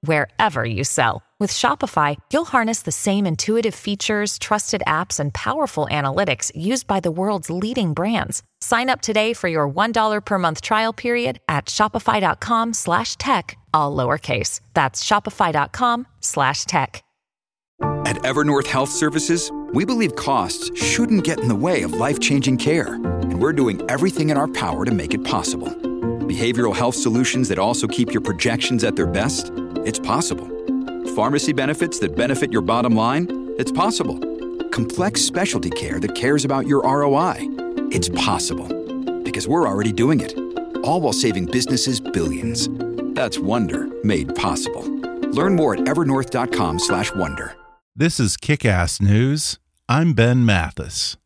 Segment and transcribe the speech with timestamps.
[0.00, 1.22] wherever you sell.
[1.38, 7.00] With Shopify, you'll harness the same intuitive features, trusted apps, and powerful analytics used by
[7.00, 8.42] the world's leading brands.
[8.62, 13.94] Sign up today for your $1 per month trial period at shopify.com slash tech, all
[13.94, 14.60] lowercase.
[14.72, 17.02] That's shopify.com slash tech.
[18.06, 22.94] At Evernorth Health Services, we believe costs shouldn't get in the way of life-changing care,
[22.94, 25.68] and we're doing everything in our power to make it possible.
[26.26, 29.52] Behavioral health solutions that also keep your projections at their best?
[29.86, 30.48] It's possible.
[31.14, 33.54] Pharmacy benefits that benefit your bottom line?
[33.56, 34.18] It's possible.
[34.70, 37.36] Complex specialty care that cares about your ROI?
[37.92, 38.66] It's possible.
[39.22, 40.36] Because we're already doing it.
[40.78, 42.68] All while saving businesses billions.
[43.14, 44.82] That's Wonder made possible.
[45.30, 47.54] Learn more at evernorth.com/wonder.
[47.94, 49.60] This is Kick-Ass News.
[49.88, 51.16] I'm Ben Mathis.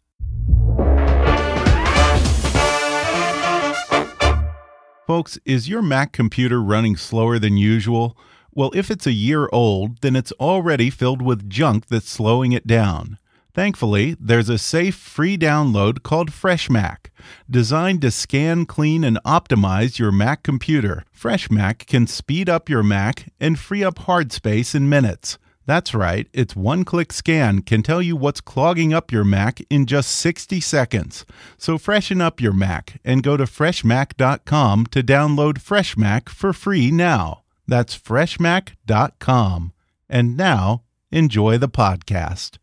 [5.06, 8.18] Folks, is your Mac computer running slower than usual?
[8.60, 12.66] Well, if it's a year old, then it's already filled with junk that's slowing it
[12.66, 13.16] down.
[13.54, 17.06] Thankfully, there's a safe free download called FreshMac.
[17.50, 23.32] Designed to scan, clean, and optimize your Mac computer, FreshMac can speed up your Mac
[23.40, 25.38] and free up hard space in minutes.
[25.64, 29.86] That's right, its one click scan can tell you what's clogging up your Mac in
[29.86, 31.24] just 60 seconds.
[31.56, 37.39] So freshen up your Mac and go to freshmac.com to download FreshMac for free now.
[37.70, 39.72] That's freshmac.com.
[40.08, 40.82] And now,
[41.12, 42.58] enjoy the podcast.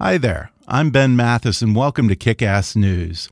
[0.00, 3.28] Hi there, I'm Ben Mathis, and welcome to Kick Ass News.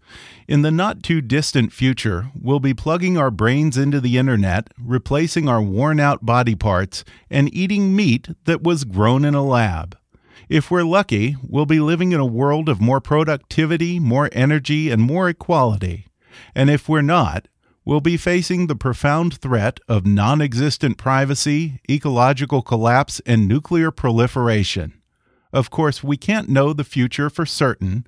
[0.49, 5.49] In the not too distant future, we'll be plugging our brains into the internet, replacing
[5.49, 9.97] our worn out body parts, and eating meat that was grown in a lab.
[10.49, 15.01] If we're lucky, we'll be living in a world of more productivity, more energy, and
[15.01, 16.09] more equality.
[16.53, 17.47] And if we're not,
[17.85, 24.95] we'll be facing the profound threat of non existent privacy, ecological collapse, and nuclear proliferation.
[25.53, 28.07] Of course, we can't know the future for certain,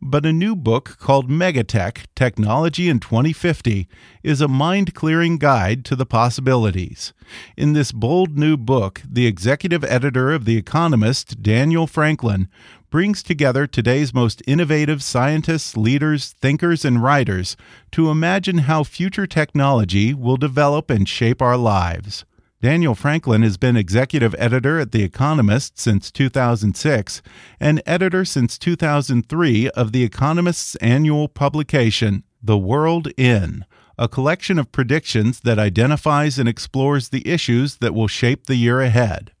[0.00, 3.88] but a new book called Megatech Technology in 2050
[4.22, 7.12] is a mind clearing guide to the possibilities.
[7.56, 12.48] In this bold new book, the executive editor of The Economist, Daniel Franklin,
[12.94, 17.56] brings together today's most innovative scientists, leaders, thinkers, and writers
[17.90, 22.24] to imagine how future technology will develop and shape our lives.
[22.62, 27.20] Daniel Franklin has been executive editor at The Economist since 2006
[27.58, 33.64] and editor since 2003 of The Economist's annual publication, The World In,
[33.98, 38.80] a collection of predictions that identifies and explores the issues that will shape the year
[38.80, 39.32] ahead.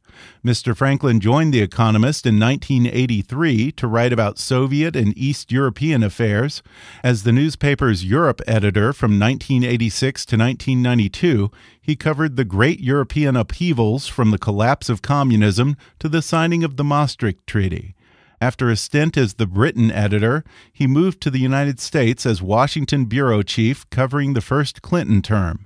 [0.44, 0.76] Mr.
[0.76, 6.62] Franklin joined The Economist in 1983 to write about Soviet and East European affairs.
[7.02, 14.06] As the newspaper's Europe editor from 1986 to 1992, he covered the great European upheavals
[14.06, 17.94] from the collapse of communism to the signing of the Maastricht Treaty.
[18.40, 23.06] After a stint as the Britain editor, he moved to the United States as Washington
[23.06, 25.63] bureau chief covering the first Clinton term.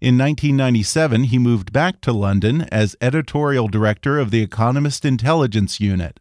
[0.00, 6.20] In 1997, he moved back to London as editorial director of the Economist Intelligence Unit.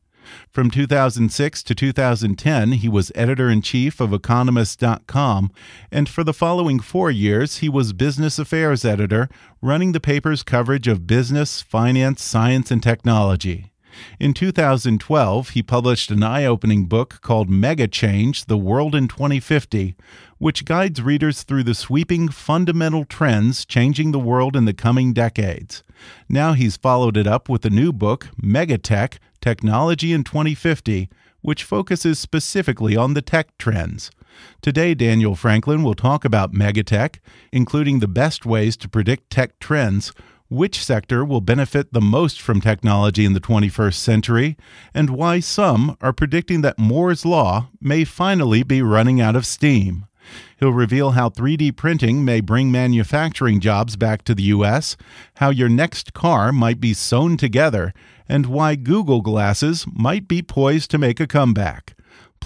[0.51, 5.51] From 2006 to 2010, he was editor in chief of Economist.com,
[5.91, 9.29] and for the following four years, he was business affairs editor,
[9.61, 13.71] running the paper's coverage of business, finance, science, and technology.
[14.19, 19.95] In 2012, he published an eye opening book called Mega Change The World in 2050,
[20.37, 25.83] which guides readers through the sweeping fundamental trends changing the world in the coming decades.
[26.29, 31.09] Now he's followed it up with a new book, Megatech Technology in 2050,
[31.41, 34.11] which focuses specifically on the tech trends.
[34.61, 37.19] Today, Daniel Franklin will talk about megatech,
[37.51, 40.11] including the best ways to predict tech trends
[40.49, 44.57] which sector will benefit the most from technology in the 21st century,
[44.93, 50.05] and why some are predicting that Moore's Law may finally be running out of steam.
[50.59, 54.97] He'll reveal how 3D printing may bring manufacturing jobs back to the U.S.,
[55.35, 57.93] how your next car might be sewn together,
[58.27, 61.96] and why Google Glasses might be poised to make a comeback.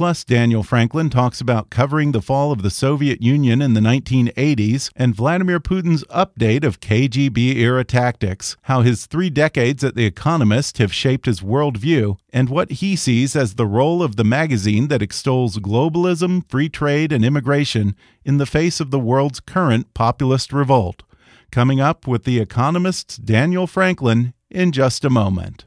[0.01, 4.89] Plus, Daniel Franklin talks about covering the fall of the Soviet Union in the 1980s
[4.95, 10.80] and Vladimir Putin's update of KGB era tactics, how his three decades at The Economist
[10.80, 15.03] have shaped his worldview, and what he sees as the role of the magazine that
[15.03, 17.95] extols globalism, free trade, and immigration
[18.25, 21.03] in the face of the world's current populist revolt.
[21.51, 25.65] coming up with The Economist's Daniel Franklin in just a moment.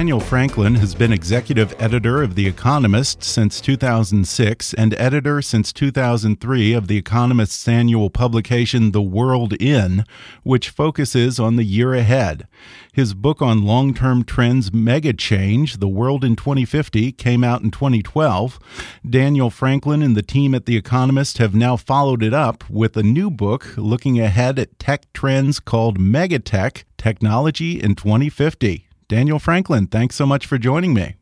[0.00, 6.72] Daniel Franklin has been executive editor of The Economist since 2006 and editor since 2003
[6.72, 10.06] of The Economist's annual publication The World In,
[10.42, 12.48] which focuses on the year ahead.
[12.94, 17.70] His book on long term trends, Mega Change The World in 2050, came out in
[17.70, 18.58] 2012.
[19.06, 23.02] Daniel Franklin and the team at The Economist have now followed it up with a
[23.02, 28.86] new book looking ahead at tech trends called Megatech Technology in 2050.
[29.10, 31.16] Daniel Franklin, thanks so much for joining me.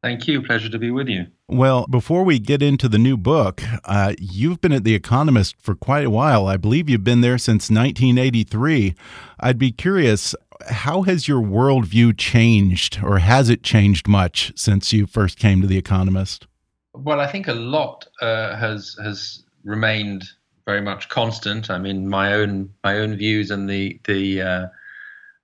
[0.00, 0.42] Thank you.
[0.42, 1.26] Pleasure to be with you.
[1.48, 5.74] Well, before we get into the new book, uh, you've been at The Economist for
[5.74, 6.46] quite a while.
[6.46, 8.94] I believe you've been there since 1983.
[9.40, 10.36] I'd be curious,
[10.70, 15.66] how has your worldview changed, or has it changed much since you first came to
[15.66, 16.46] The Economist?
[16.94, 20.22] Well, I think a lot uh, has has remained
[20.64, 21.70] very much constant.
[21.70, 24.66] I mean, my own my own views and the the uh,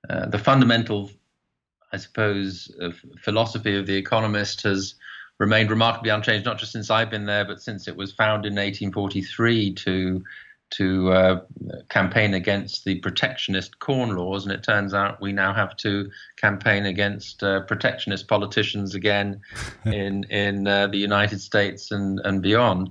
[0.09, 1.11] uh the fundamental
[1.93, 2.91] I suppose, uh,
[3.23, 4.95] philosophy of The Economist has
[5.39, 8.57] remained remarkably unchanged, not just since I've been there, but since it was founded in
[8.57, 10.25] 1843 to
[10.71, 11.41] to uh,
[11.89, 16.85] campaign against the protectionist corn laws, and it turns out we now have to campaign
[16.85, 19.41] against uh, protectionist politicians again
[19.87, 22.91] in in uh, the United States and and beyond.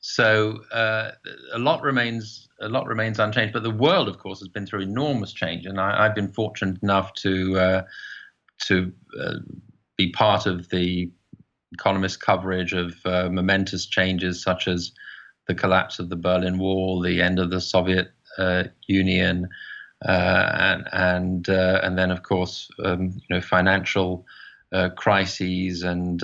[0.00, 1.12] So uh,
[1.52, 4.80] a lot remains a lot remains unchanged, but the world, of course, has been through
[4.80, 7.82] enormous change, and I, have been fortunate enough to uh,
[8.66, 9.34] to uh,
[9.96, 11.10] be part of the
[11.72, 14.92] Economist coverage of uh, momentous changes such as
[15.48, 19.48] the collapse of the Berlin Wall, the end of the Soviet uh, Union,
[20.06, 24.26] uh, and and uh, and then of course um, you know financial
[24.72, 26.22] uh, crises and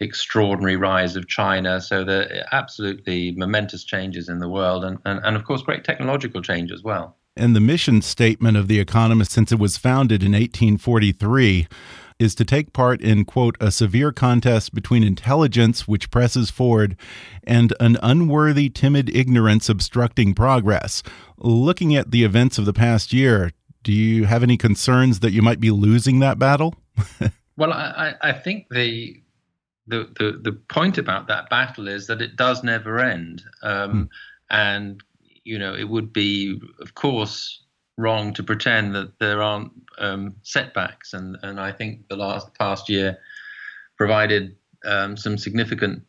[0.00, 1.80] extraordinary rise of China.
[1.80, 6.42] So the absolutely momentous changes in the world, and, and, and of course great technological
[6.42, 7.16] change as well.
[7.36, 11.66] And the mission statement of The Economist, since it was founded in 1843,
[12.18, 16.96] is to take part in, quote, a severe contest between intelligence, which presses forward,
[17.42, 21.02] and an unworthy, timid ignorance obstructing progress.
[21.38, 23.50] Looking at the events of the past year,
[23.82, 26.76] do you have any concerns that you might be losing that battle?
[27.56, 29.20] well, I, I think the,
[29.88, 34.04] the, the the point about that battle is that it does never end, um, hmm.
[34.50, 35.02] and
[35.44, 37.62] you know, it would be, of course,
[37.96, 42.88] wrong to pretend that there aren't um, setbacks, and and I think the last past
[42.88, 43.18] year
[43.96, 46.02] provided um, some significant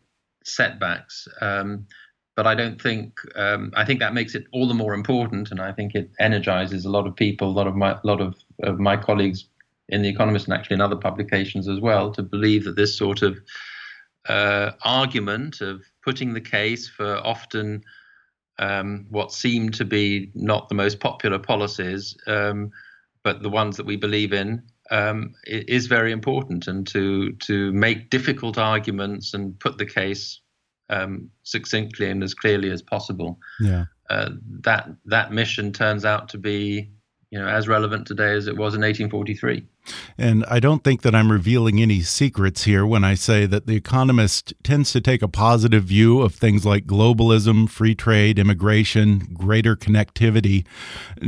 [0.43, 1.27] setbacks.
[1.41, 1.85] Um,
[2.35, 5.61] but I don't think um, I think that makes it all the more important, and
[5.61, 8.35] I think it energizes a lot of people, a lot of my a lot of,
[8.63, 9.45] of my colleagues
[9.89, 13.21] in the Economist and actually in other publications as well, to believe that this sort
[13.21, 13.37] of
[14.27, 17.83] uh, argument of putting the case for often
[18.59, 22.71] um, what seem to be not the most popular policies, um,
[23.23, 26.67] but the ones that we believe in, um, is very important.
[26.67, 30.39] And to to make difficult arguments and put the case
[30.89, 33.39] um, succinctly and as clearly as possible.
[33.59, 33.85] Yeah.
[34.09, 34.29] Uh,
[34.61, 36.91] that that mission turns out to be
[37.31, 39.67] you know as relevant today as it was in 1843.
[40.17, 43.75] And I don't think that I'm revealing any secrets here when I say that The
[43.75, 49.75] Economist tends to take a positive view of things like globalism, free trade, immigration, greater
[49.75, 50.65] connectivity.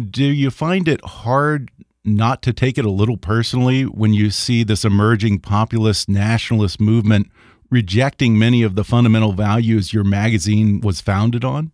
[0.10, 1.72] Do you find it hard
[2.04, 7.30] not to take it a little personally when you see this emerging populist nationalist movement
[7.70, 11.72] rejecting many of the fundamental values your magazine was founded on?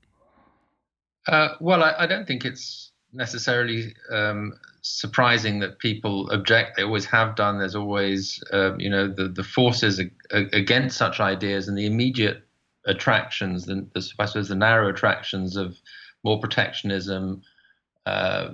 [1.27, 6.75] Uh, well, I, I, don't think it's necessarily um, surprising that people object.
[6.75, 7.59] They always have done.
[7.59, 10.01] There's always, uh, you know, the, the forces
[10.31, 12.43] against such ideas and the immediate
[12.85, 15.77] attractions, the, the, I suppose the narrow attractions of
[16.23, 17.41] more protectionism,
[18.05, 18.49] uh,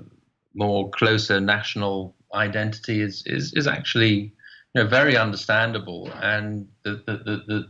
[0.53, 4.33] more closer national identity is, is, is actually,
[4.73, 6.11] you know, very understandable.
[6.21, 7.69] And the, the, the, the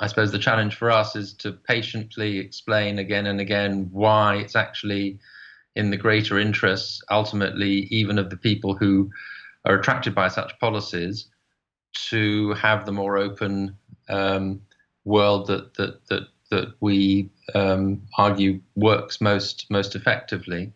[0.00, 4.56] I suppose the challenge for us is to patiently explain again and again why it's
[4.56, 5.18] actually
[5.76, 9.10] in the greater interests, ultimately, even of the people who
[9.64, 11.28] are attracted by such policies,
[12.10, 13.76] to have the more open
[14.08, 14.60] um,
[15.04, 20.72] world that that that that we um, argue works most most effectively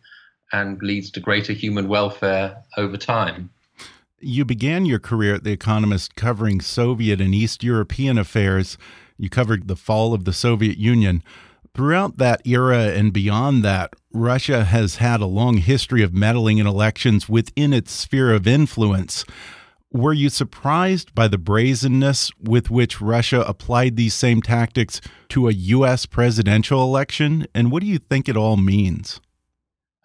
[0.51, 3.49] and leads to greater human welfare over time.
[4.19, 8.77] You began your career at The Economist covering Soviet and East European affairs.
[9.17, 11.23] You covered the fall of the Soviet Union.
[11.73, 16.67] Throughout that era and beyond that, Russia has had a long history of meddling in
[16.67, 19.23] elections within its sphere of influence.
[19.91, 25.53] Were you surprised by the brazenness with which Russia applied these same tactics to a
[25.53, 26.05] U.S.
[26.05, 27.47] presidential election?
[27.55, 29.19] And what do you think it all means?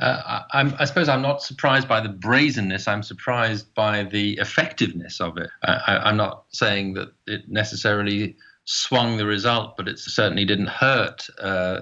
[0.00, 2.88] Uh, I, I, suppose I'm not surprised by the brazenness.
[2.88, 5.50] I'm surprised by the effectiveness of it.
[5.62, 11.26] I, am not saying that it necessarily swung the result, but it certainly didn't hurt.
[11.40, 11.80] Uh,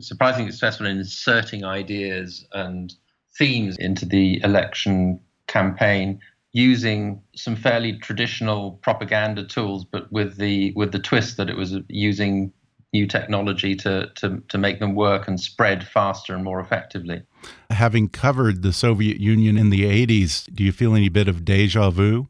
[0.00, 2.94] surprisingly successful in inserting ideas and
[3.38, 6.20] themes into the election campaign
[6.52, 11.76] using some fairly traditional propaganda tools, but with the with the twist that it was
[11.88, 12.52] using
[12.92, 17.22] new technology to, to, to make them work and spread faster and more effectively.
[17.70, 21.90] Having covered the Soviet Union in the 80s, do you feel any bit of deja
[21.90, 22.28] vu?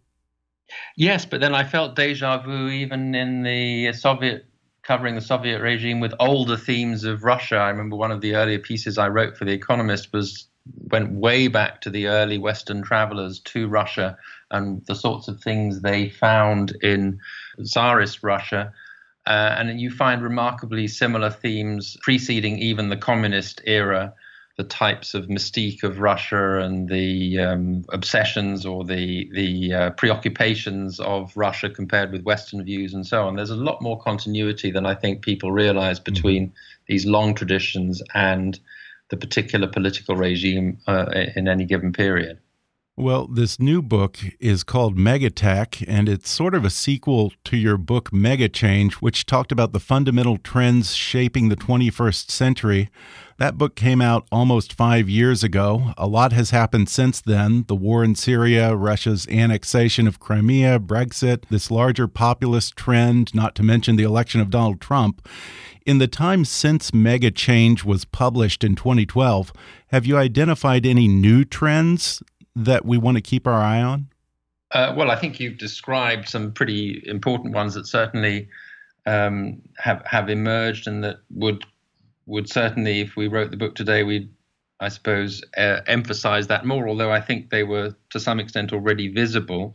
[0.96, 4.46] Yes, but then I felt deja vu even in the Soviet
[4.82, 7.56] covering the Soviet regime with older themes of Russia.
[7.56, 10.48] I remember one of the earlier pieces I wrote for The Economist was
[10.90, 14.16] went way back to the early Western travelers to Russia
[14.50, 17.18] and the sorts of things they found in
[17.64, 18.72] Tsarist Russia
[19.26, 24.12] uh, and you find remarkably similar themes preceding even the communist era,
[24.56, 31.00] the types of mystique of Russia and the um, obsessions or the the uh, preoccupations
[31.00, 33.36] of Russia compared with Western views and so on.
[33.36, 36.12] There's a lot more continuity than I think people realize mm-hmm.
[36.12, 36.84] between mm-hmm.
[36.86, 38.58] these long traditions and
[39.08, 41.06] the particular political regime uh,
[41.36, 42.38] in any given period.
[42.94, 47.78] Well, this new book is called Megatech, and it's sort of a sequel to your
[47.78, 52.90] book Mega Change, which talked about the fundamental trends shaping the 21st century.
[53.38, 55.94] That book came out almost five years ago.
[55.96, 61.48] A lot has happened since then the war in Syria, Russia's annexation of Crimea, Brexit,
[61.48, 65.26] this larger populist trend, not to mention the election of Donald Trump.
[65.84, 69.52] In the time since Mega Change was published in 2012,
[69.88, 72.22] have you identified any new trends
[72.56, 74.08] that we want to keep our eye on?
[74.70, 78.48] Uh, well, I think you've described some pretty important ones that certainly
[79.04, 81.64] um, have have emerged, and that would
[82.26, 84.30] would certainly, if we wrote the book today, we'd
[84.80, 86.88] I suppose uh, emphasize that more.
[86.88, 89.74] Although I think they were to some extent already visible.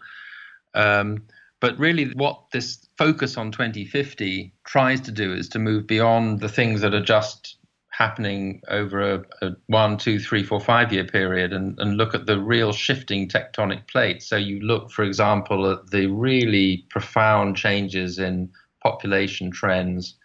[0.74, 1.24] Um,
[1.60, 6.50] but really, what this focus on 2050 tries to do is to move beyond the
[6.50, 7.57] things that are just
[7.98, 12.28] happening over a, a, one, two, three, four, five year period and, and look at
[12.28, 14.28] the real shifting tectonic plates.
[14.28, 18.50] So you look, for example, at the really profound changes in
[18.84, 20.16] population trends,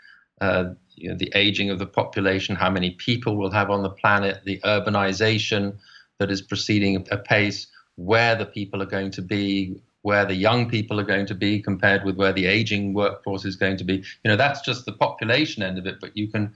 [0.43, 0.65] uh,
[0.97, 4.43] you know, the aging of the population, how many people we'll have on the planet,
[4.45, 5.79] the urbanization
[6.19, 11.01] that is proceeding apace, where the people are going to be, where the young people
[11.01, 13.95] are going to be compared with where the aging workforce is going to be.
[13.95, 16.53] You know, that's just the population end of it, but you can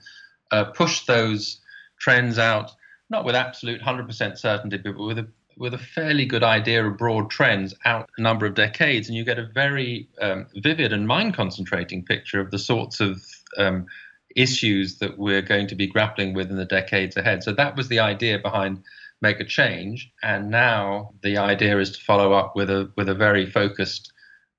[0.51, 1.59] uh, push those
[1.99, 2.71] trends out,
[3.09, 5.27] not with absolute 100% certainty, but with a
[5.59, 9.25] with a fairly good idea of broad trends out a number of decades, and you
[9.25, 13.25] get a very um, vivid and mind concentrating picture of the sorts of
[13.57, 13.87] um,
[14.35, 17.43] issues that we're going to be grappling with in the decades ahead.
[17.43, 18.83] So that was the idea behind
[19.21, 23.49] Mega Change, and now the idea is to follow up with a with a very
[23.49, 24.13] focused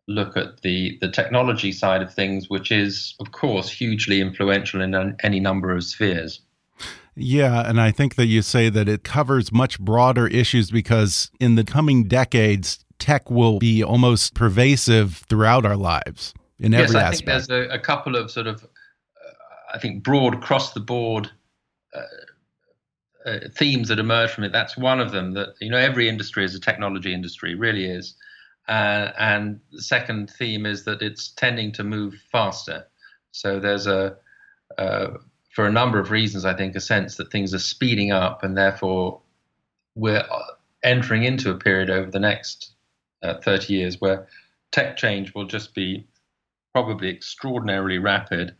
[0.08, 5.16] look at the, the technology side of things, which is, of course, hugely influential in
[5.22, 6.40] any number of spheres.
[7.14, 11.56] Yeah, and I think that you say that it covers much broader issues because in
[11.56, 16.96] the coming decades, tech will be almost pervasive throughout our lives in every aspect.
[16.96, 20.72] yes, I think there's a, a couple of sort of, uh, I think, broad across
[20.72, 21.30] the board.
[21.94, 22.02] Uh,
[23.26, 24.52] uh, themes that emerge from it.
[24.52, 25.34] That's one of them.
[25.34, 28.14] That you know, every industry is a technology industry, really is.
[28.68, 32.86] Uh, and the second theme is that it's tending to move faster.
[33.32, 34.16] So there's a,
[34.76, 35.08] uh,
[35.54, 38.56] for a number of reasons, I think, a sense that things are speeding up, and
[38.56, 39.20] therefore
[39.94, 40.24] we're
[40.82, 42.72] entering into a period over the next
[43.22, 44.28] uh, 30 years where
[44.70, 46.06] tech change will just be
[46.72, 48.54] probably extraordinarily rapid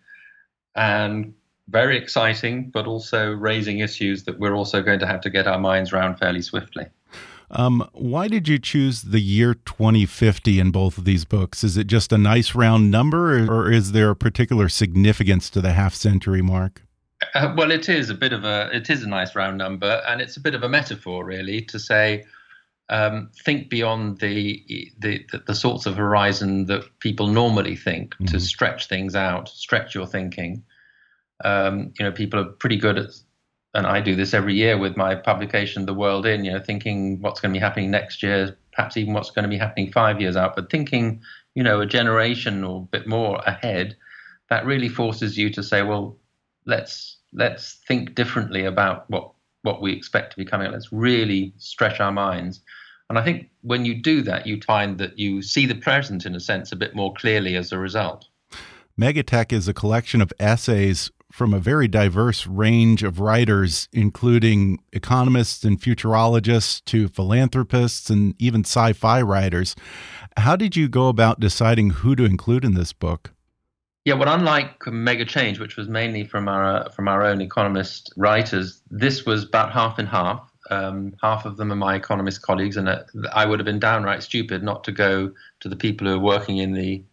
[0.75, 1.35] and
[1.69, 5.59] very exciting, but also raising issues that we're also going to have to get our
[5.59, 6.87] minds around fairly swiftly.
[7.50, 11.64] Um, why did you choose the year 2050 in both of these books?
[11.64, 15.73] Is it just a nice round number, or, is there a particular significance to the
[15.73, 16.83] half century mark?
[17.35, 20.21] Uh, well, it is a bit of a it is a nice round number, and
[20.21, 22.25] it's a bit of a metaphor, really, to say
[22.90, 24.64] um, think beyond the,
[24.99, 28.31] the, the the sorts of horizon that people normally think mm -hmm.
[28.31, 28.47] to mm-hmm.
[28.47, 30.64] stretch things out, stretch your thinking.
[31.45, 33.11] Um, you know, people are pretty good at
[33.75, 37.21] and I do this every year with my publication, The World In, you know, thinking
[37.21, 40.21] what's going to be happening next year, perhaps even what's going to be happening five
[40.21, 41.21] years out, but thinking,
[41.55, 43.97] you know, a generation or a bit more ahead.
[44.49, 46.17] that really forces you to say, well,
[46.65, 49.33] let's let's think differently about what
[49.63, 50.71] what we expect to be coming.
[50.73, 52.61] Let's really stretch our minds.
[53.11, 56.35] And I think when you do that, you find that you see the present in
[56.35, 58.29] a sense a bit more clearly as a result.
[58.99, 65.62] Megatech is a collection of essays from a very diverse range of writers, including economists
[65.62, 69.76] and futurologists to philanthropists and even sci fi writers.
[70.37, 73.30] How did you go about deciding who to include in this book?
[74.04, 78.83] Yeah, well, unlike Mega Change, which was mainly from our from our own economist writers,
[78.90, 80.42] this was about half and half.
[80.71, 84.25] Um, half of them are my economist colleagues, and uh, I would have been downright
[84.25, 87.04] stupid not to go to the people who are working in the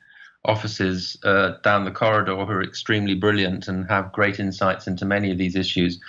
[0.45, 5.31] offices uh, down the corridor who are extremely brilliant and have great insights into many
[5.31, 5.99] of these issues.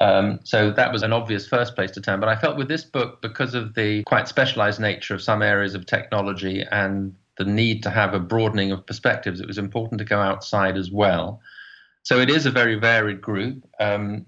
[0.00, 2.20] Um, so that was an obvious first place to turn.
[2.20, 5.74] But I felt with this book, because of the quite specialized nature of some areas
[5.74, 10.04] of technology and the need to have a broadening of perspectives, it was important to
[10.04, 11.40] go outside as well.
[12.02, 13.64] So it is a very varied group.
[13.78, 14.26] Um,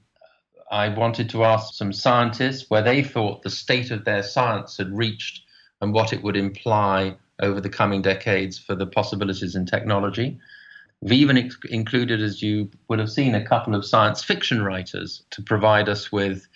[0.70, 4.96] I wanted to ask some scientists where they thought the state of their science had
[4.96, 5.42] reached
[5.80, 10.38] and what it would imply over the coming decades for the possibilities in technology.
[11.00, 15.24] We've even ex- included, as you would have seen, a couple of science fiction writers
[15.30, 16.46] to provide us with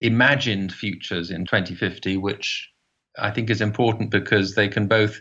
[0.00, 2.68] imagined futures in 2050, which
[3.18, 5.20] I think is important because they can both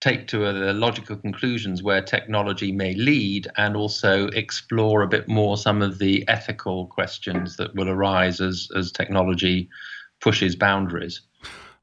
[0.00, 5.58] take to the logical conclusions where technology may lead and also explore a bit more
[5.58, 9.68] some of the ethical questions that will arise as, as technology
[10.20, 11.20] pushes boundaries.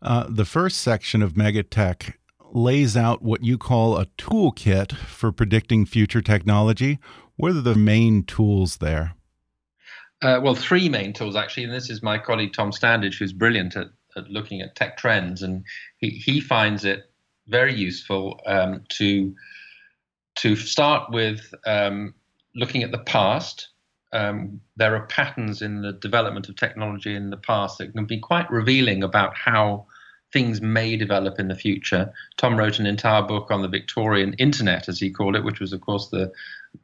[0.02, 2.14] Uh, the first section of Megatech
[2.54, 7.00] lays out what you call a toolkit for predicting future technology.
[7.36, 9.16] What are the main tools there?
[10.22, 13.76] Uh, well, three main tools actually, and this is my colleague Tom Standage, who's brilliant
[13.76, 15.64] at, at looking at tech trends, and
[15.98, 17.12] he, he finds it
[17.48, 19.34] very useful um, to
[20.36, 22.14] to start with um,
[22.56, 23.70] looking at the past.
[24.14, 28.20] Um, there are patterns in the development of technology in the past that can be
[28.20, 29.87] quite revealing about how
[30.34, 32.12] things may develop in the future.
[32.38, 35.74] Tom wrote an entire book on the Victorian internet, as he called it, which was,
[35.74, 36.32] of course, the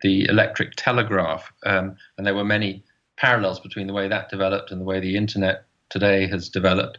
[0.01, 2.83] the electric telegraph, um, and there were many
[3.17, 6.97] parallels between the way that developed and the way the internet today has developed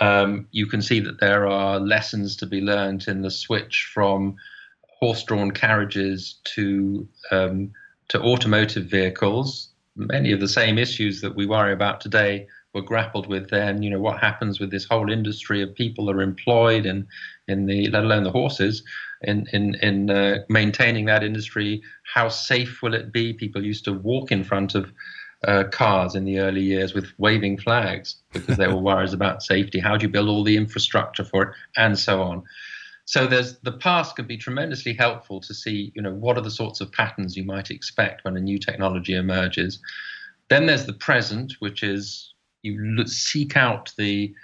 [0.00, 4.36] um, you can see that there are lessons to be learned in the switch from
[5.00, 7.72] horse-drawn carriages to um,
[8.08, 9.70] to automotive vehicles.
[9.96, 12.46] Many of the same issues that we worry about today
[12.78, 13.82] were grappled with then.
[13.82, 17.06] You know, what happens with this whole industry of people that are employed in
[17.46, 18.82] in the let alone the horses
[19.22, 21.82] in in in uh, maintaining that industry.
[22.14, 23.32] How safe will it be?
[23.32, 24.92] People used to walk in front of
[25.46, 29.78] uh, cars in the early years with waving flags because there were worries about safety.
[29.78, 32.42] How do you build all the infrastructure for it, and so on.
[33.04, 36.50] So there's the past can be tremendously helpful to see, you know, what are the
[36.50, 39.80] sorts of patterns you might expect when a new technology emerges.
[40.50, 44.34] Then there's the present, which is you look, seek out the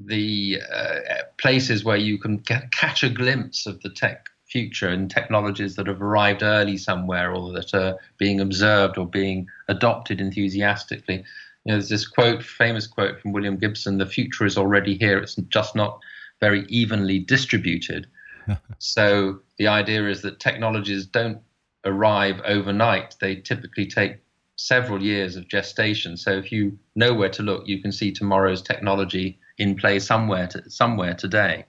[0.00, 1.00] the uh,
[1.38, 5.88] places where you can get, catch a glimpse of the tech future and technologies that
[5.88, 11.16] have arrived early somewhere or that are being observed or being adopted enthusiastically.
[11.64, 15.18] You know, there's this quote, famous quote from William Gibson: "The future is already here.
[15.18, 16.00] It's just not
[16.40, 18.06] very evenly distributed."
[18.78, 21.38] so the idea is that technologies don't
[21.84, 23.16] arrive overnight.
[23.20, 24.18] They typically take
[24.58, 26.16] several years of gestation.
[26.16, 30.48] So if you know where to look, you can see tomorrow's technology in play somewhere
[30.48, 31.64] to, somewhere today.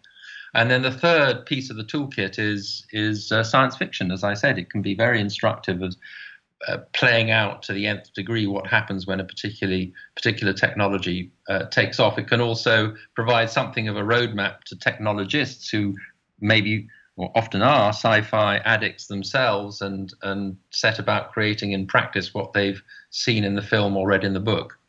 [0.56, 4.12] And then the third piece of the toolkit is is uh, science fiction.
[4.12, 5.95] As I said, it can be very instructive as
[6.67, 11.65] uh, playing out to the nth degree what happens when a particularly particular technology uh,
[11.65, 12.17] takes off.
[12.17, 15.95] It can also provide something of a roadmap to technologists who
[16.41, 16.88] maybe
[17.19, 22.82] or often are sci-fi addicts themselves and and set about creating in practice what they've
[23.12, 24.79] seen in the film or read in the book.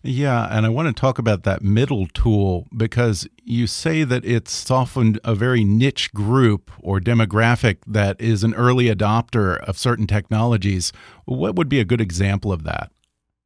[0.00, 4.70] Yeah, and I want to talk about that middle tool because you say that it's
[4.70, 10.92] often a very niche group or demographic that is an early adopter of certain technologies.
[11.24, 12.92] What would be a good example of that?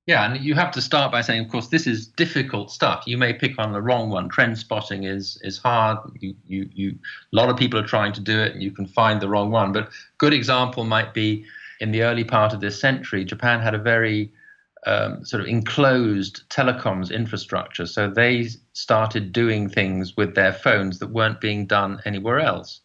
[0.07, 3.05] Yeah, and you have to start by saying, of course, this is difficult stuff.
[3.07, 4.29] You may pick on the wrong one.
[4.29, 5.99] Trend spotting is is hard.
[6.21, 6.99] You you you.
[7.33, 9.51] A lot of people are trying to do it, and you can find the wrong
[9.51, 9.73] one.
[9.73, 11.45] But good example might be
[11.81, 14.33] in the early part of this century, Japan had a very
[14.87, 17.87] um, sort of enclosed telecoms infrastructure.
[17.87, 22.81] So they started doing things with their phones that weren't being done anywhere else.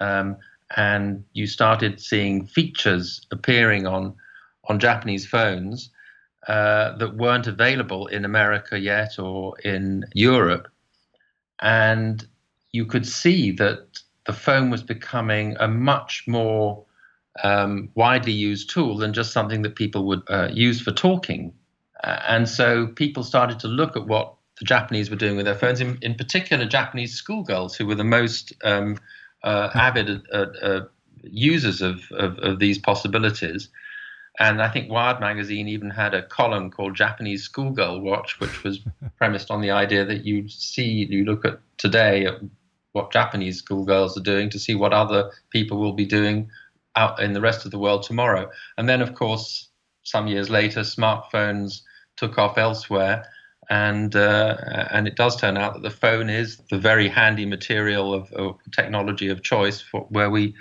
[0.00, 0.36] Um,
[0.76, 4.14] and you started seeing features appearing on
[4.68, 5.90] on Japanese phones
[6.46, 10.68] uh, that weren't available in America yet or in Europe.
[11.60, 12.26] And
[12.72, 16.84] you could see that the phone was becoming a much more
[17.42, 21.52] um, widely used tool than just something that people would uh, use for talking.
[22.04, 25.54] Uh, and so people started to look at what the Japanese were doing with their
[25.54, 28.98] phones, in, in particular, Japanese schoolgirls who were the most um,
[29.44, 30.80] uh, avid uh,
[31.22, 33.68] users of, of, of, these possibilities.
[34.38, 38.80] And I think Wired magazine even had a column called Japanese Schoolgirl Watch, which was
[39.16, 42.34] premised on the idea that you see, you look at today at
[42.92, 46.50] what Japanese schoolgirls are doing to see what other people will be doing
[46.96, 48.50] out in the rest of the world tomorrow.
[48.76, 49.68] And then, of course,
[50.02, 51.82] some years later, smartphones
[52.16, 53.24] took off elsewhere.
[53.70, 54.56] And uh,
[54.90, 58.56] and it does turn out that the phone is the very handy material of, of
[58.72, 60.54] technology of choice for where we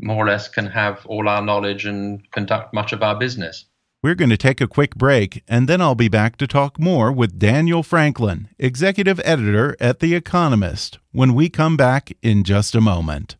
[0.00, 3.66] more or less can have all our knowledge and conduct much of our business.
[4.02, 7.10] We're going to take a quick break, and then I'll be back to talk more
[7.10, 12.82] with Daniel Franklin, executive editor at The Economist, when we come back in just a
[12.82, 13.36] moment.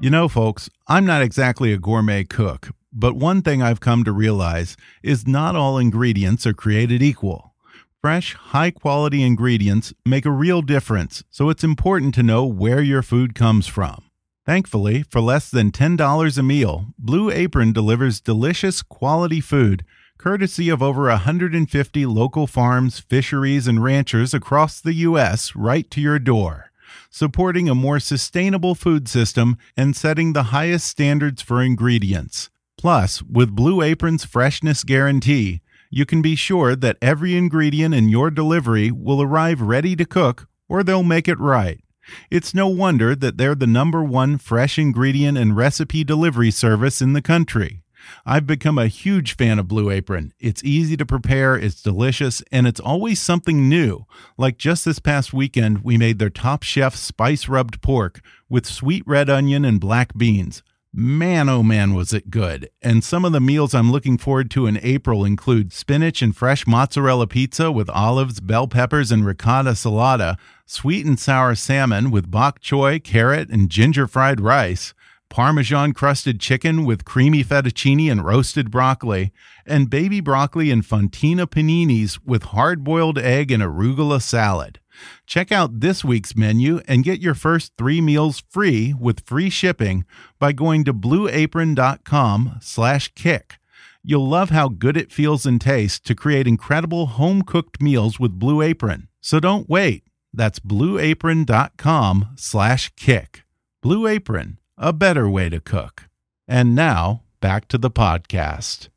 [0.00, 4.12] You know, folks, I'm not exactly a gourmet cook, but one thing I've come to
[4.12, 7.47] realize is not all ingredients are created equal.
[8.08, 13.02] Fresh, high quality ingredients make a real difference, so it's important to know where your
[13.02, 14.04] food comes from.
[14.46, 19.84] Thankfully, for less than $10 a meal, Blue Apron delivers delicious, quality food
[20.16, 25.54] courtesy of over 150 local farms, fisheries, and ranchers across the U.S.
[25.54, 26.70] right to your door,
[27.10, 32.48] supporting a more sustainable food system and setting the highest standards for ingredients.
[32.78, 38.30] Plus, with Blue Apron's freshness guarantee, you can be sure that every ingredient in your
[38.30, 41.80] delivery will arrive ready to cook or they'll make it right.
[42.30, 47.12] It's no wonder that they're the number one fresh ingredient and recipe delivery service in
[47.12, 47.82] the country.
[48.24, 50.32] I've become a huge fan of Blue Apron.
[50.38, 54.06] It's easy to prepare, it's delicious, and it's always something new.
[54.36, 59.02] Like just this past weekend, we made their top chef spice rubbed pork with sweet
[59.06, 60.62] red onion and black beans.
[60.92, 62.70] Man, oh man, was it good.
[62.80, 66.66] And some of the meals I'm looking forward to in April include spinach and fresh
[66.66, 72.60] mozzarella pizza with olives, bell peppers, and ricotta salata, sweet and sour salmon with bok
[72.60, 74.94] choy, carrot, and ginger fried rice,
[75.28, 79.32] Parmesan crusted chicken with creamy fettuccine and roasted broccoli,
[79.66, 84.80] and baby broccoli and fontina paninis with hard boiled egg and arugula salad.
[85.26, 90.04] Check out this week's menu and get your first three meals free with free shipping
[90.38, 93.58] by going to blueapron.com slash kick.
[94.02, 98.62] You'll love how good it feels and tastes to create incredible home-cooked meals with Blue
[98.62, 99.08] Apron.
[99.20, 100.04] So don't wait.
[100.32, 103.42] That's blueapron.com slash kick.
[103.82, 106.04] Blue Apron, a better way to cook.
[106.46, 108.88] And now, back to the podcast.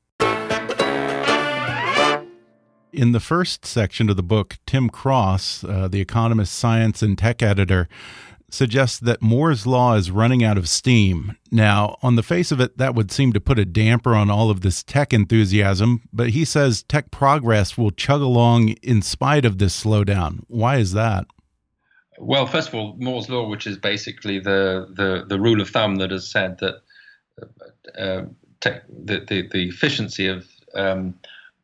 [2.94, 7.42] In the first section of the book, Tim Cross, uh, the Economist science and tech
[7.42, 7.88] editor,
[8.50, 11.38] suggests that Moore's Law is running out of steam.
[11.52, 14.50] Now, on the face of it, that would seem to put a damper on all
[14.50, 19.58] of this tech enthusiasm, but he says tech progress will chug along in spite of
[19.58, 20.44] this slowdown.
[20.48, 21.28] Why is that?
[22.20, 25.96] Well, first of all, Moore's Law, which is basically the, the, the rule of thumb
[25.96, 26.82] that has said that
[27.98, 28.26] uh,
[28.60, 31.16] tech, the, the, the efficiency of um,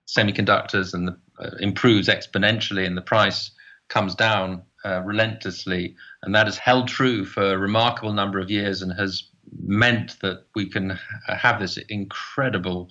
[0.08, 3.52] semiconductors and the, uh, improves exponentially and the price
[3.90, 5.96] comes down uh, relentlessly.
[6.24, 9.24] And that has held true for a remarkable number of years and has
[9.62, 12.90] meant that we can have this incredible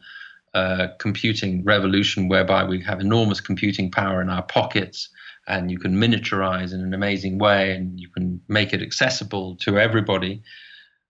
[0.55, 5.11] uh, computing revolution whereby we have enormous computing power in our pockets
[5.49, 9.79] and you can miniaturize in an amazing way and you can make it accessible to
[9.79, 10.43] everybody.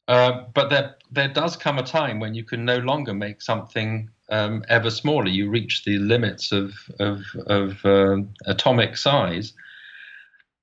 [0.08, 4.08] Uh, but there, there does come a time when you can no longer make something
[4.30, 5.28] um, ever smaller.
[5.28, 9.52] You reach the limits of of, of uh, atomic size.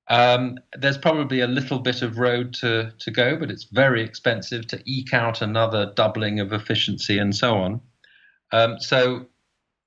[0.09, 4.67] Um, there's probably a little bit of road to, to go, but it's very expensive
[4.67, 7.81] to eke out another doubling of efficiency and so on.
[8.51, 9.27] Um, so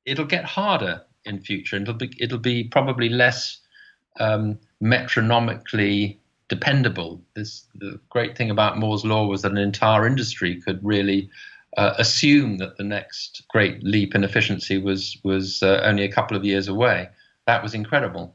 [0.06, 3.58] it'll get harder in future, it'll be it'll be probably less
[4.20, 7.20] um, metronomically dependable.
[7.34, 11.28] This the great thing about Moore's law was that an entire industry could really
[11.76, 16.36] uh, assume that the next great leap in efficiency was was uh, only a couple
[16.36, 17.08] of years away.
[17.46, 18.34] That was incredible.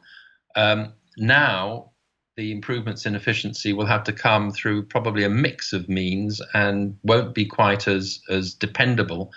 [0.56, 1.92] Um, now
[2.38, 6.98] the improvements in efficiency will have to come through probably a mix of means and
[7.04, 9.32] won't be quite as as dependable.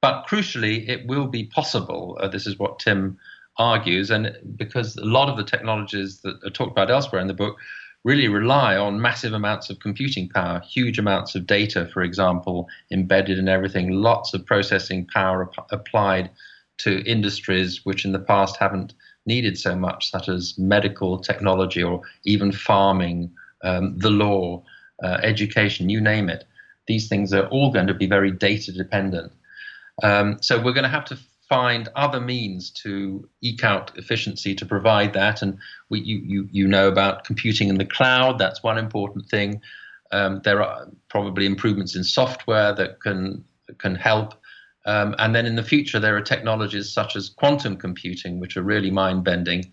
[0.00, 2.16] But crucially, it will be possible.
[2.20, 3.18] Uh, this is what Tim
[3.58, 7.34] argues, and because a lot of the technologies that are talked about elsewhere in the
[7.34, 7.56] book
[8.04, 13.38] really rely on massive amounts of computing power, huge amounts of data, for example, embedded
[13.38, 16.30] in everything, lots of processing power ap- applied
[16.78, 18.94] to industries which in the past haven't
[19.26, 23.30] needed so much, such as medical technology or even farming
[23.62, 24.62] um, the law,
[25.02, 26.44] uh, education, you name it.
[26.86, 29.32] These things are all going to be very data dependent.
[30.02, 34.66] Um, so we're going to have to find other means to eke out efficiency to
[34.66, 35.42] provide that.
[35.42, 35.58] And
[35.88, 38.38] we, you, you, you know about computing in the cloud.
[38.38, 39.60] That's one important thing.
[40.12, 43.44] Um, there are probably improvements in software that can
[43.78, 44.34] can help.
[44.86, 48.62] Um, and then in the future, there are technologies such as quantum computing, which are
[48.62, 49.70] really mind bending,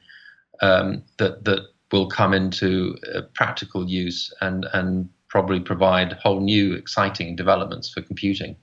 [0.62, 1.62] um, that that
[1.92, 8.02] will come into uh, practical use and and probably provide whole new exciting developments for
[8.02, 8.56] computing.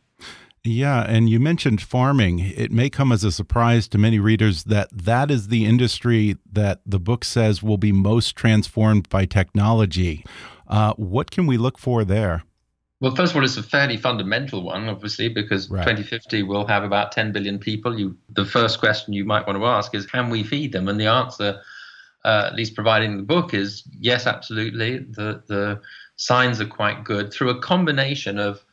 [0.64, 2.38] Yeah, and you mentioned farming.
[2.38, 6.80] It may come as a surprise to many readers that that is the industry that
[6.86, 10.24] the book says will be most transformed by technology.
[10.68, 12.44] Uh, what can we look for there?
[13.00, 15.82] Well, first of all, it's a fairly fundamental one, obviously, because right.
[15.82, 17.98] 2050 will have about 10 billion people.
[17.98, 20.86] You, the first question you might want to ask is, can we feed them?
[20.86, 21.60] And the answer,
[22.24, 24.98] uh, at least providing the book, is yes, absolutely.
[24.98, 25.80] The the
[26.14, 28.64] signs are quite good through a combination of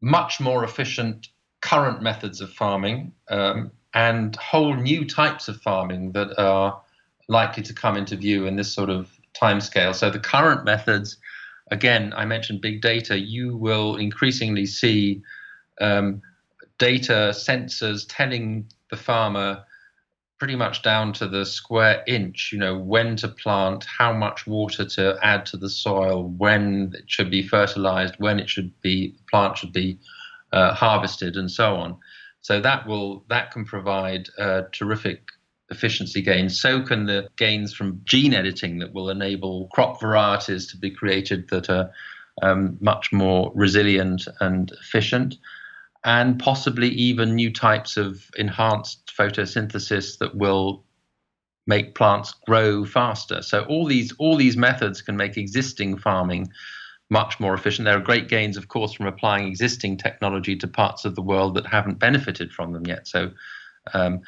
[0.00, 1.28] much more efficient
[1.60, 6.80] current methods of farming um, and whole new types of farming that are
[7.28, 9.94] likely to come into view in this sort of timescale.
[9.94, 11.18] So the current methods,
[11.70, 13.18] again, I mentioned big data.
[13.18, 15.22] You will increasingly see
[15.80, 16.22] um,
[16.78, 19.64] data sensors telling the farmer
[20.38, 24.84] pretty much down to the square inch, you know, when to plant, how much water
[24.84, 29.56] to add to the soil, when it should be fertilized, when it should be plant
[29.56, 29.98] should be
[30.52, 31.96] uh, harvested, and so on.
[32.42, 35.22] So that will that can provide uh, terrific
[35.70, 36.60] efficiency gains.
[36.60, 41.48] So can the gains from gene editing that will enable crop varieties to be created
[41.48, 41.90] that are
[42.42, 45.36] um, much more resilient and efficient
[46.04, 50.84] and possibly even new types of enhanced photosynthesis that will
[51.66, 53.42] make plants grow faster.
[53.42, 56.48] So all these all these methods can make existing farming
[57.10, 57.86] much more efficient.
[57.86, 61.54] There are great gains, of course, from applying existing technology to parts of the world
[61.54, 63.06] that haven't benefited from them yet.
[63.06, 63.30] So
[63.94, 64.22] um,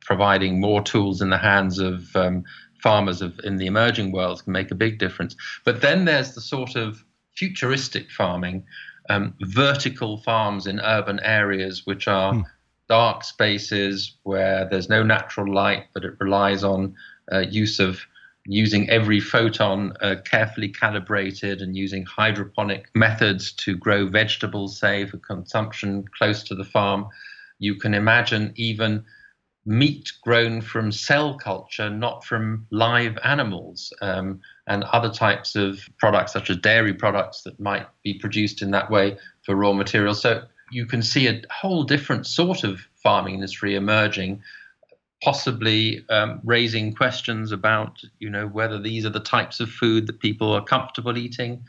[0.00, 2.44] providing more tools in the hands of um,
[2.82, 5.36] farmers of, in the emerging world can make a big difference.
[5.64, 7.02] But then there's the sort of
[7.34, 8.64] futuristic farming
[9.08, 12.44] um, vertical farms in urban areas, which are mm.
[12.88, 16.94] Dark spaces where there's no natural light, but it relies on
[17.32, 18.00] uh, use of
[18.46, 25.18] using every photon uh, carefully calibrated and using hydroponic methods to grow vegetables, say, for
[25.18, 27.06] consumption close to the farm.
[27.58, 29.04] You can imagine even
[29.66, 36.32] meat grown from cell culture, not from live animals, um, and other types of products,
[36.32, 40.22] such as dairy products, that might be produced in that way for raw materials.
[40.22, 44.42] So you can see a whole different sort of farming industry emerging,
[45.22, 50.20] possibly um, raising questions about, you know, whether these are the types of food that
[50.20, 51.64] people are comfortable eating.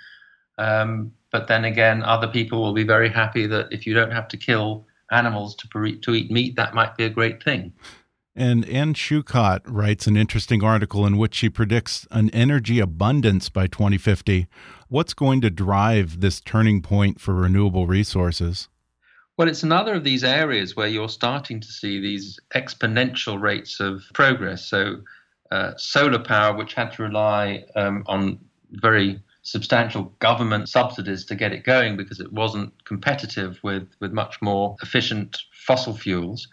[0.58, 4.28] Um, but then again, other people will be very happy that if you don't have
[4.30, 7.74] to kill animals to, to eat meat, that might be a great thing.
[8.36, 13.68] And Anne Schukat writes an interesting article in which she predicts an energy abundance by
[13.68, 14.48] 2050.
[14.88, 18.70] What's going to drive this turning point for renewable resources?
[19.40, 24.04] Well, it's another of these areas where you're starting to see these exponential rates of
[24.14, 24.66] progress.
[24.66, 24.98] So,
[25.50, 28.40] uh, solar power, which had to rely um, on
[28.72, 34.42] very substantial government subsidies to get it going because it wasn't competitive with, with much
[34.42, 36.50] more efficient fossil fuels.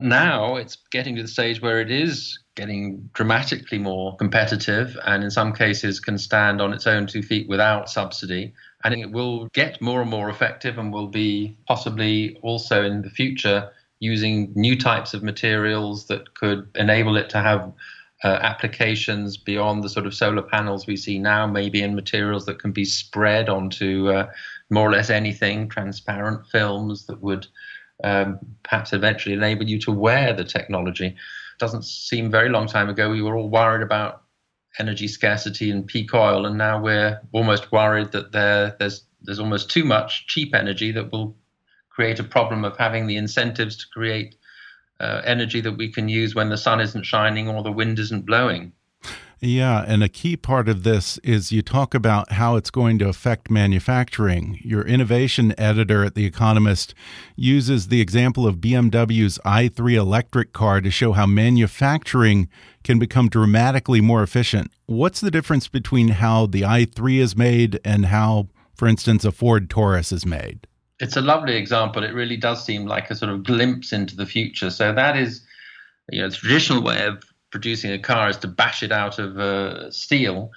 [0.00, 5.30] Now it's getting to the stage where it is getting dramatically more competitive and in
[5.30, 8.52] some cases can stand on its own two feet without subsidy.
[8.84, 13.10] And it will get more and more effective and will be possibly also in the
[13.10, 17.72] future using new types of materials that could enable it to have
[18.24, 22.58] uh, applications beyond the sort of solar panels we see now, maybe in materials that
[22.58, 24.30] can be spread onto uh,
[24.70, 27.46] more or less anything, transparent films that would
[28.04, 31.16] um, perhaps eventually enable you to wear the technology.
[31.58, 34.22] Doesn't seem very long time ago we were all worried about
[34.78, 39.70] energy scarcity and peak oil, and now we're almost worried that there, there's there's almost
[39.70, 41.36] too much cheap energy that will
[41.90, 44.36] create a problem of having the incentives to create
[45.00, 48.24] uh, energy that we can use when the sun isn't shining or the wind isn't
[48.24, 48.72] blowing.
[49.42, 53.08] Yeah, and a key part of this is you talk about how it's going to
[53.08, 54.60] affect manufacturing.
[54.62, 56.94] Your innovation editor at The Economist
[57.36, 62.48] uses the example of BMW's i3 electric car to show how manufacturing
[62.84, 64.70] can become dramatically more efficient.
[64.84, 69.70] What's the difference between how the i3 is made and how, for instance, a Ford
[69.70, 70.66] Taurus is made?
[71.00, 72.04] it's a lovely example.
[72.04, 74.70] It really does seem like a sort of glimpse into the future.
[74.70, 75.42] So that is,
[76.10, 79.38] you know, the traditional way of producing a car is to bash it out of
[79.38, 80.50] uh, steel.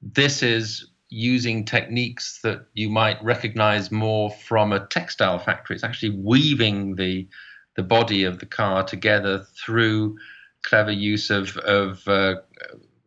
[0.00, 5.76] this is using techniques that you might recognize more from a textile factory.
[5.76, 7.28] It's actually weaving the
[7.76, 10.16] the body of the car together through
[10.62, 12.36] clever use of of uh,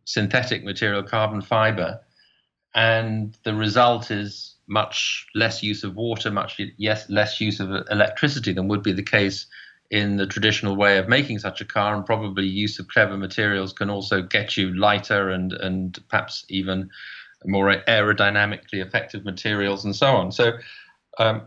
[0.04, 2.00] synthetic material, carbon fiber,
[2.74, 8.52] and the result is much less use of water, much yes, less use of electricity
[8.52, 9.46] than would be the case
[9.90, 13.72] in the traditional way of making such a car, and probably use of clever materials
[13.72, 16.90] can also get you lighter and and perhaps even
[17.44, 20.32] more aerodynamically effective materials and so on.
[20.32, 20.52] So,
[21.18, 21.42] um,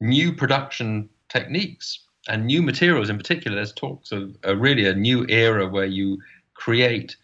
[0.00, 3.56] new production techniques and new materials in particular.
[3.56, 6.18] There's talks of really a new era where you
[6.54, 7.16] create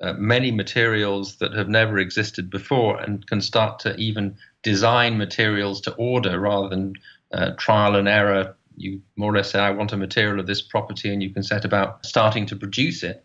[0.00, 5.80] uh, many materials that have never existed before and can start to even design materials
[5.82, 6.94] to order rather than
[7.32, 10.62] uh, trial and error you more or less say, I want a material of this
[10.62, 13.24] property, and you can set about starting to produce it.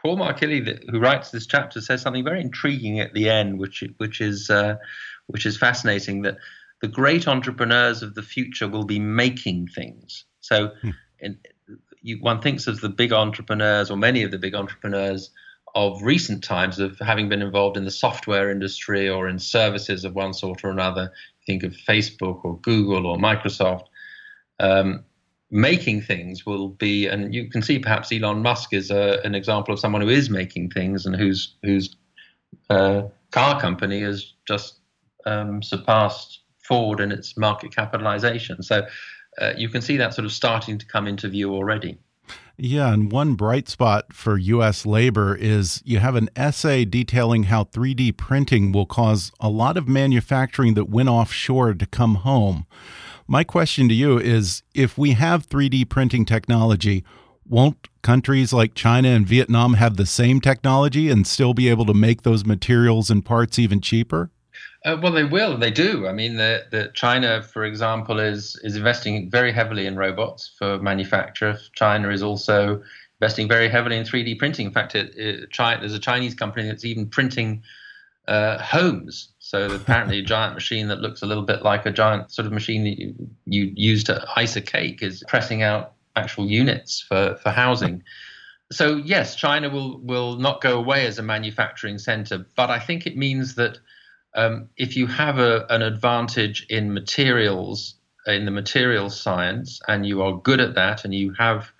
[0.00, 4.20] Paul Markillie, who writes this chapter, says something very intriguing at the end, which which
[4.20, 4.76] is uh,
[5.28, 6.22] which is fascinating.
[6.22, 6.38] That
[6.80, 10.24] the great entrepreneurs of the future will be making things.
[10.40, 10.90] So, hmm.
[11.20, 11.38] in,
[12.00, 15.30] you, one thinks of the big entrepreneurs, or many of the big entrepreneurs
[15.76, 20.14] of recent times, of having been involved in the software industry or in services of
[20.14, 21.12] one sort or another.
[21.46, 23.84] Think of Facebook or Google or Microsoft
[24.60, 25.04] um,
[25.50, 29.72] making things will be, and you can see perhaps Elon Musk is a, an example
[29.74, 31.96] of someone who is making things and whose whose
[32.70, 34.80] uh, car company has just
[35.26, 38.62] um, surpassed Ford in its market capitalization.
[38.62, 38.86] So
[39.40, 41.98] uh, you can see that sort of starting to come into view already.
[42.58, 44.86] Yeah, and one bright spot for U.S.
[44.86, 49.88] labor is you have an essay detailing how 3D printing will cause a lot of
[49.88, 52.66] manufacturing that went offshore to come home.
[53.26, 57.04] My question to you is if we have 3D printing technology,
[57.48, 61.94] won't countries like China and Vietnam have the same technology and still be able to
[61.94, 64.30] make those materials and parts even cheaper?
[64.84, 65.56] Uh, well, they will.
[65.56, 66.08] They do.
[66.08, 70.78] I mean, the, the China, for example, is is investing very heavily in robots for
[70.78, 71.56] manufacture.
[71.74, 72.82] China is also
[73.20, 74.66] investing very heavily in 3D printing.
[74.66, 77.62] In fact, it, it, China, there's a Chinese company that's even printing
[78.26, 82.32] uh, homes so apparently, a giant machine that looks a little bit like a giant
[82.32, 86.50] sort of machine that you, you use to ice a cake is pressing out actual
[86.50, 88.02] units for, for housing.
[88.70, 93.06] So yes, China will will not go away as a manufacturing center, but I think
[93.06, 93.76] it means that
[94.34, 100.22] um, if you have a, an advantage in materials in the materials science and you
[100.22, 101.70] are good at that and you have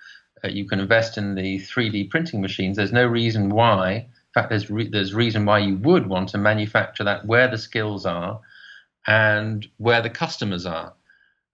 [0.45, 4.71] uh, you can invest in the 3D printing machines, there's no reason why fact, there's
[4.71, 8.41] re- there's reason why you would want to manufacture that where the skills are
[9.07, 10.95] and where the customers are,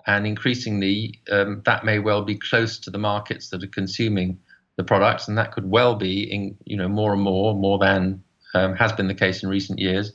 [0.07, 4.39] and increasingly um, that may well be close to the markets that are consuming
[4.77, 8.23] the products, and that could well be in you know more and more, more than
[8.55, 10.13] um, has been the case in recent years,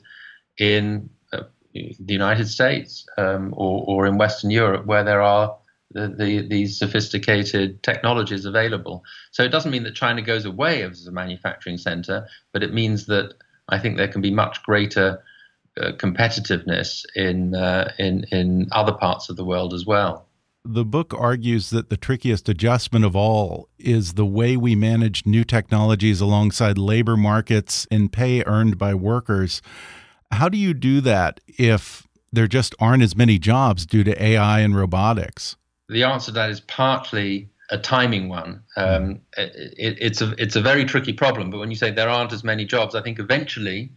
[0.58, 1.42] in uh,
[1.74, 5.56] the United States um, or, or in Western Europe, where there are
[5.94, 9.02] the, the, these sophisticated technologies available.
[9.30, 13.06] So it doesn't mean that China goes away as a manufacturing center, but it means
[13.06, 13.34] that
[13.68, 15.22] I think there can be much greater
[15.80, 20.26] uh, competitiveness in, uh, in, in other parts of the world as well.
[20.66, 25.44] The book argues that the trickiest adjustment of all is the way we manage new
[25.44, 29.60] technologies alongside labor markets and pay earned by workers.
[30.32, 34.60] How do you do that if there just aren't as many jobs due to AI
[34.60, 35.56] and robotics?
[35.88, 38.62] The answer to that is partly a timing one.
[38.76, 41.50] Um, it, it's a it's a very tricky problem.
[41.50, 43.90] But when you say there aren't as many jobs, I think eventually,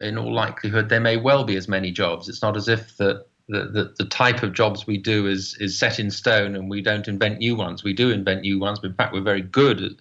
[0.00, 2.28] in all likelihood, there may well be as many jobs.
[2.28, 5.78] It's not as if the the, the, the type of jobs we do is is
[5.78, 7.84] set in stone and we don't invent new ones.
[7.84, 9.92] We do invent new ones, but in fact, we're very good at,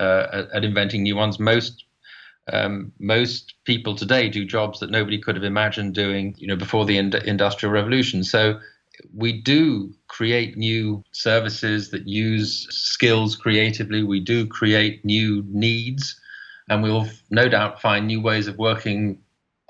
[0.00, 1.38] uh, at, inventing new ones.
[1.38, 1.84] Most
[2.52, 6.84] um, most people today do jobs that nobody could have imagined doing, you know, before
[6.84, 8.22] the ind- industrial revolution.
[8.22, 8.60] So
[9.14, 14.04] we do create new services that use skills creatively.
[14.04, 16.20] We do create new needs,
[16.68, 19.18] and we'll no doubt find new ways of working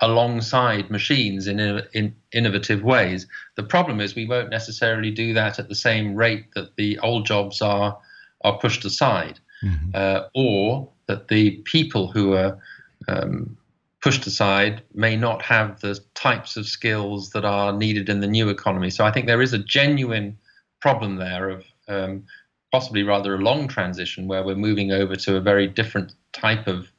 [0.01, 1.59] alongside machines in,
[1.93, 3.25] in innovative ways.
[3.55, 7.25] The problem is we won't necessarily do that at the same rate that the old
[7.25, 7.97] jobs are
[8.41, 9.89] are pushed aside, mm-hmm.
[9.95, 12.59] uh, or that the people who are
[13.07, 13.57] um,
[14.05, 18.49] pushed aside may not have the types of skills that are needed in the new
[18.49, 18.91] economy.
[18.91, 20.37] So I think there is a genuine
[20.79, 22.23] problem there of um,
[22.71, 26.91] possibly rather a long transition where we're moving over to a very different type of,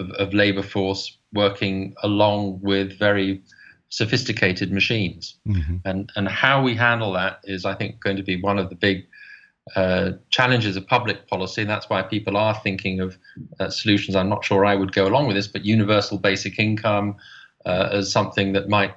[0.00, 3.40] of, of labor force working along with very
[3.88, 5.36] sophisticated machines.
[5.46, 5.76] Mm-hmm.
[5.84, 8.74] And, and how we handle that is, I think, going to be one of the
[8.74, 9.06] big
[9.76, 13.18] uh, challenges of public policy, and that's why people are thinking of
[13.58, 14.16] uh, solutions.
[14.16, 17.16] I'm not sure I would go along with this, but universal basic income,
[17.66, 18.94] uh, as something that might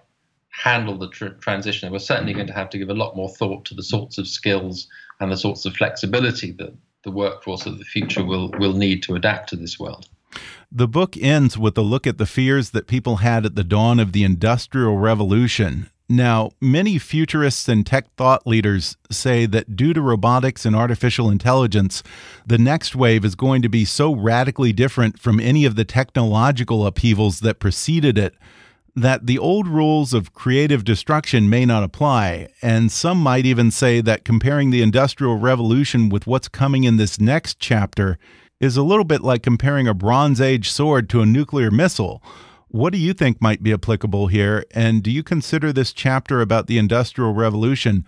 [0.50, 1.92] handle the tr- transition.
[1.92, 4.28] We're certainly going to have to give a lot more thought to the sorts of
[4.28, 4.88] skills
[5.20, 9.16] and the sorts of flexibility that the workforce of the future will will need to
[9.16, 10.08] adapt to this world.
[10.72, 14.00] The book ends with a look at the fears that people had at the dawn
[14.00, 15.90] of the Industrial Revolution.
[16.10, 22.04] Now, many futurists and tech thought leaders say that due to robotics and artificial intelligence,
[22.46, 26.86] the next wave is going to be so radically different from any of the technological
[26.86, 28.36] upheavals that preceded it
[28.96, 32.48] that the old rules of creative destruction may not apply.
[32.62, 37.20] And some might even say that comparing the Industrial Revolution with what's coming in this
[37.20, 38.20] next chapter
[38.60, 42.22] is a little bit like comparing a Bronze Age sword to a nuclear missile.
[42.74, 44.66] What do you think might be applicable here?
[44.72, 48.04] And do you consider this chapter about the Industrial Revolution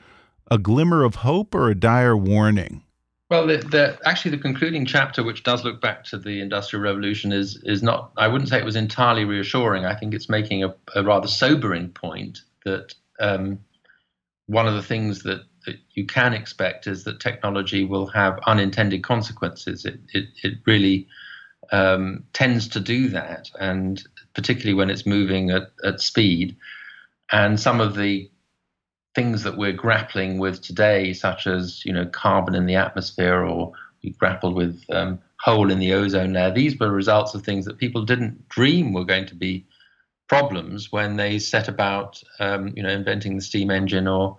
[0.49, 2.81] a glimmer of hope or a dire warning?
[3.29, 7.31] Well, the, the, actually, the concluding chapter, which does look back to the Industrial Revolution,
[7.31, 8.11] is is not.
[8.17, 9.85] I wouldn't say it was entirely reassuring.
[9.85, 13.59] I think it's making a, a rather sobering point that um,
[14.47, 19.03] one of the things that, that you can expect is that technology will have unintended
[19.03, 19.85] consequences.
[19.85, 21.07] It it, it really
[21.71, 24.03] um, tends to do that, and
[24.35, 26.55] particularly when it's moving at, at speed.
[27.31, 28.29] And some of the
[29.15, 33.71] things that we're grappling with today, such as you know carbon in the atmosphere, or
[34.03, 36.51] we grappled with um, hole in the ozone layer.
[36.51, 39.65] These were results of things that people didn't dream were going to be
[40.27, 44.37] problems when they set about um, you know inventing the steam engine or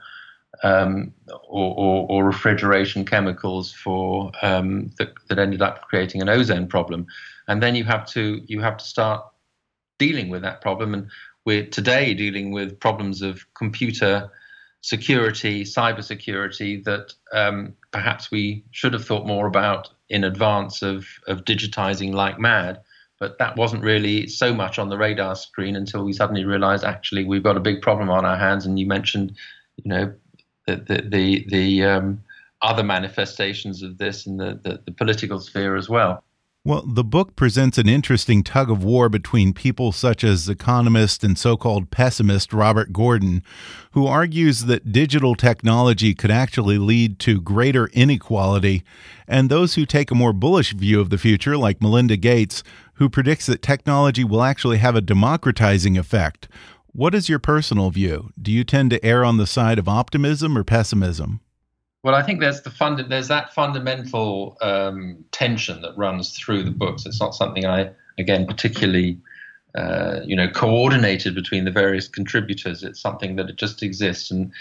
[0.63, 1.13] um,
[1.49, 7.07] or, or, or, refrigeration chemicals for um, that, that ended up creating an ozone problem,
[7.47, 9.23] and then you have to you have to start
[9.99, 10.95] dealing with that problem.
[10.95, 11.11] And
[11.45, 14.31] we're today dealing with problems of computer
[14.81, 21.07] security, cyber security that um, perhaps we should have thought more about in advance of,
[21.27, 22.81] of digitizing like mad.
[23.19, 27.25] But that wasn't really so much on the radar screen until we suddenly realized actually
[27.25, 28.67] we've got a big problem on our hands.
[28.67, 29.37] And you mentioned,
[29.77, 30.13] you know,
[30.67, 32.23] the the the, the um,
[32.63, 36.23] other manifestations of this in the, the, the political sphere as well.
[36.67, 41.39] Well, the book presents an interesting tug of war between people such as economist and
[41.39, 43.45] so called pessimist Robert Gordon,
[43.93, 48.83] who argues that digital technology could actually lead to greater inequality,
[49.29, 52.65] and those who take a more bullish view of the future, like Melinda Gates,
[52.95, 56.49] who predicts that technology will actually have a democratizing effect.
[56.89, 58.31] What is your personal view?
[58.43, 61.39] Do you tend to err on the side of optimism or pessimism?
[62.07, 66.71] Well, I think there's the fund, there's that fundamental um, tension that runs through the
[66.71, 67.05] books.
[67.05, 69.19] It's not something I, again, particularly,
[69.75, 72.85] uh, you know, coordinated between the various contributors.
[72.85, 74.53] It's something that it just exists, and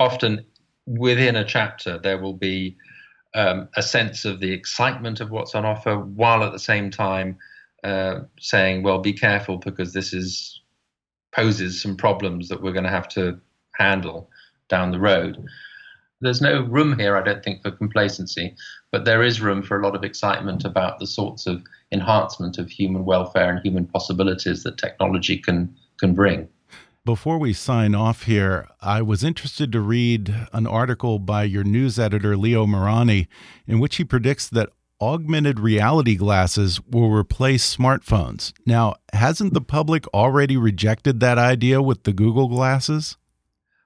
[0.00, 0.44] often
[0.86, 2.76] within a chapter there will be
[3.32, 7.38] um, a sense of the excitement of what's on offer, while at the same time
[7.84, 10.60] uh, saying, "Well, be careful because this is
[11.30, 13.38] poses some problems that we're going to have to
[13.76, 14.28] handle
[14.68, 15.48] down the road."
[16.20, 18.56] There's no room here, I don't think, for complacency,
[18.90, 21.62] but there is room for a lot of excitement about the sorts of
[21.92, 26.48] enhancement of human welfare and human possibilities that technology can can bring.
[27.04, 31.98] Before we sign off here, I was interested to read an article by your news
[31.98, 33.28] editor, Leo Mirani,
[33.66, 34.68] in which he predicts that
[35.00, 38.52] augmented reality glasses will replace smartphones.
[38.66, 43.16] Now, hasn't the public already rejected that idea with the Google glasses?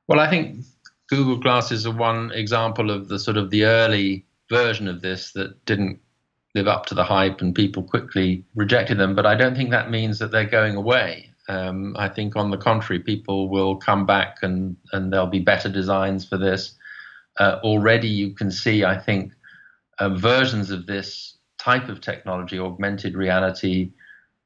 [0.09, 0.65] Well, I think
[1.09, 5.65] Google Glasses are one example of the sort of the early version of this that
[5.65, 6.01] didn't
[6.55, 9.15] live up to the hype and people quickly rejected them.
[9.15, 11.31] But I don't think that means that they're going away.
[11.49, 15.69] Um, I think, on the contrary, people will come back and, and there'll be better
[15.69, 16.75] designs for this.
[17.39, 19.33] Uh, already, you can see, I think,
[19.99, 23.91] uh, versions of this type of technology, augmented reality,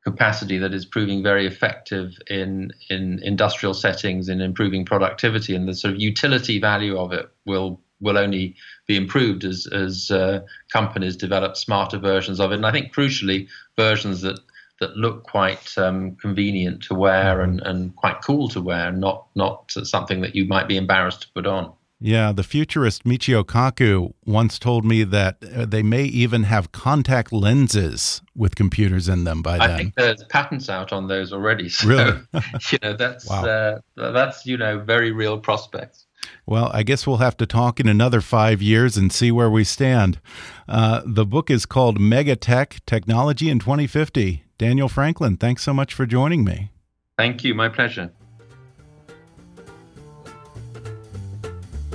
[0.07, 5.75] capacity that is proving very effective in in industrial settings in improving productivity and the
[5.75, 8.55] sort of utility value of it will will only
[8.87, 10.39] be improved as as uh,
[10.73, 14.39] companies develop smarter versions of it and I think crucially versions that
[14.79, 19.73] that look quite um, convenient to wear and, and quite cool to wear not not
[19.73, 21.73] something that you might be embarrassed to put on.
[21.99, 27.33] Yeah, the futurist Michio Kaku once told me that uh, they may even have contact
[27.33, 29.71] lenses with computers in them by then.
[29.71, 31.71] I think there's patents out on those already.
[31.77, 32.21] So, really?
[32.71, 33.45] you know, that's wow.
[33.45, 36.07] uh, that's you know very real prospects.
[36.47, 39.65] Well, I guess we'll have to talk in another five years and see where we
[39.65, 40.21] stand.
[40.69, 44.45] Uh, the book is called Megatech Technology in 2050.
[44.59, 46.71] Daniel Franklin, thanks so much for joining me.
[47.19, 47.55] Thank you.
[47.55, 48.11] My pleasure.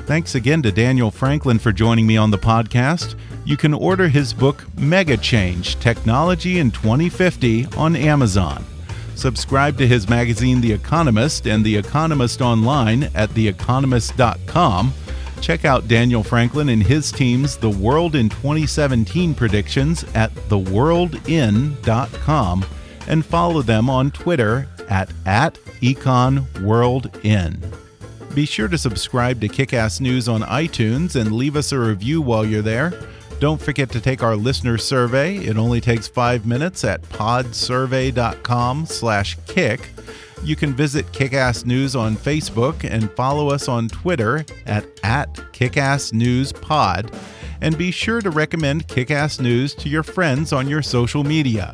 [0.06, 3.16] Thanks again to Daniel Franklin for joining me on the podcast.
[3.46, 8.64] You can order his book, Mega Change Technology in 2050, on Amazon.
[9.16, 14.94] Subscribe to his magazine, The Economist, and The Economist Online at TheEconomist.com.
[15.42, 22.66] Check out Daniel Franklin and his team's The World in 2017 predictions at TheWorldIn.com
[23.08, 27.81] and follow them on Twitter at, at EconWorldIn.
[28.34, 32.46] Be sure to subscribe to Kickass News on iTunes and leave us a review while
[32.46, 32.94] you're there.
[33.42, 35.36] Don't forget to take our listener survey.
[35.38, 39.90] It only takes five minutes at podsurvey.com/kick.
[40.44, 47.14] You can visit Kickass News on Facebook and follow us on Twitter at, at KickassNewsPod.
[47.62, 51.74] And be sure to recommend Kickass News to your friends on your social media.